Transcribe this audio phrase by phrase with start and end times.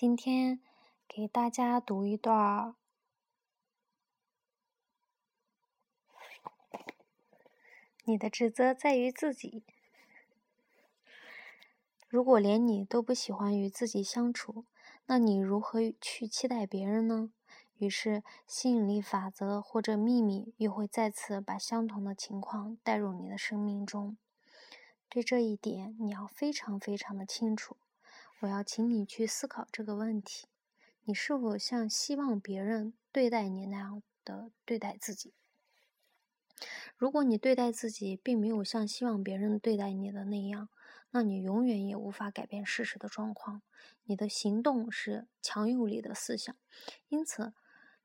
[0.00, 0.62] 今天
[1.06, 2.74] 给大家读一段儿。
[8.04, 9.62] 你的职责在于自己。
[12.08, 14.64] 如果连你都不喜欢与自己相处，
[15.04, 17.30] 那你如何去期待别人呢？
[17.76, 24.16] 于是，吸引力法则或者秘密又会再次把相同的情况带入你的生命中。
[25.10, 27.76] 对这一点，你要非常非常的清楚。
[28.40, 30.46] 我要请你去思考这个问题：
[31.04, 35.34] 你是否像希望别人对待你那样的对待自己？
[36.96, 40.70] 如果你对待自己并没有像希望别人对待你的那样，
[41.10, 43.60] 那你永远也无法改变事实的状况。
[44.04, 46.56] 你的行动是强有力的思想，
[47.08, 47.52] 因此。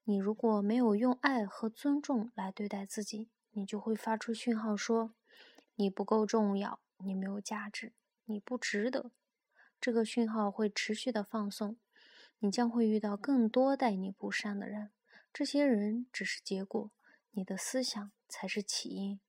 [0.07, 5.15] 你如果没有用爱和尊重来对待自己，你就会发出讯号说
[5.73, 7.91] 你不够重要，你没有价值，
[8.25, 9.09] 你不值得。
[9.85, 11.77] 这个讯号会持续的放送，
[12.39, 14.89] 你将会遇到更多待你不善的人。
[15.31, 16.89] 这些人只是结果，
[17.33, 19.19] 你的思想才是起因。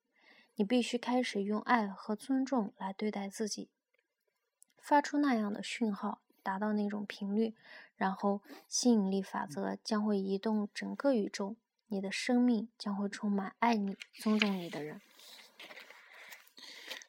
[0.54, 3.68] 你必须开始用爱和尊重来对待自己，
[4.78, 6.22] 发出那样的讯号。
[6.42, 7.54] 达到那种频率，
[7.94, 11.56] 然后吸引力法则将会移动整个宇宙，
[11.88, 15.02] 你的生命将会充满爱你、尊重你的人。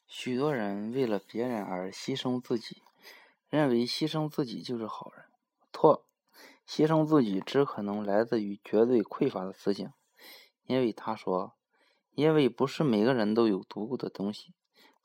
[0.05, 2.81] 许多人为了别人而牺牲自己，
[3.49, 5.25] 认为牺牲自己就是好人。
[5.71, 6.05] 错，
[6.67, 9.93] 牺牲自己只可能来自于绝对匮乏的思想，
[10.65, 11.53] 因为他说
[12.15, 14.53] ：“因为不是每个人都有足够的东西，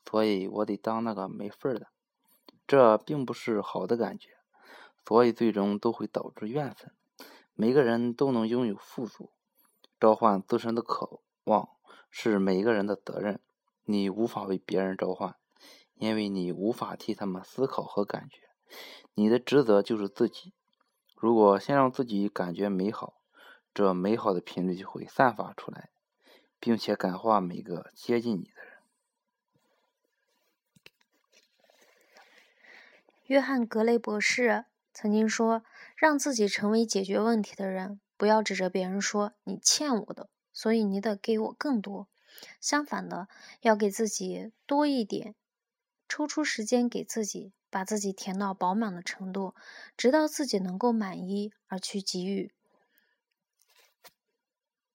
[0.05, 1.87] 所以我得当那个没份儿的。”
[2.65, 4.29] 这并不是好的感觉，
[5.05, 6.91] 所以最终都会导致怨愤。
[7.53, 9.31] 每个人都能拥有富足，
[9.99, 11.69] 召唤自身的渴望
[12.09, 13.39] 是每个人的责任。
[13.85, 15.35] 你无法为别人召唤，
[16.03, 18.41] 因为你无法替他们思考和感觉。
[19.13, 20.51] 你的职责就是自己。
[21.15, 23.21] 如果先让自己感觉美好，
[23.73, 25.91] 这美好的频率就会散发出来，
[26.59, 28.73] 并且感化每个接近你的人。
[33.27, 35.63] 约翰·格雷博士曾经说
[35.95, 42.09] ：“让自己成为解决问题的人，不要指着别人说‘你欠我的’，所以你得给我更多。
[42.59, 43.29] 相反的，
[43.61, 45.35] 要给自己多一点，
[46.15, 49.55] 抽出时间给自己，把自己填到饱满的程度，
[49.97, 52.53] 直到自己能够满意而去给予。